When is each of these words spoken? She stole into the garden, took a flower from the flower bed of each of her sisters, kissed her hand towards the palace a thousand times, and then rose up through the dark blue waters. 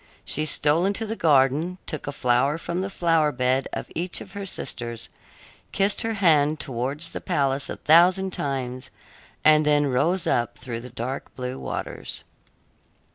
She 0.25 0.47
stole 0.47 0.87
into 0.87 1.05
the 1.05 1.15
garden, 1.15 1.77
took 1.85 2.07
a 2.07 2.11
flower 2.11 2.57
from 2.57 2.81
the 2.81 2.89
flower 2.89 3.31
bed 3.31 3.67
of 3.71 3.87
each 3.93 4.19
of 4.19 4.31
her 4.31 4.47
sisters, 4.47 5.09
kissed 5.71 6.01
her 6.01 6.15
hand 6.15 6.59
towards 6.59 7.11
the 7.11 7.21
palace 7.21 7.69
a 7.69 7.75
thousand 7.75 8.33
times, 8.33 8.89
and 9.45 9.63
then 9.63 9.85
rose 9.85 10.25
up 10.25 10.57
through 10.57 10.79
the 10.79 10.89
dark 10.89 11.35
blue 11.35 11.59
waters. 11.59 12.23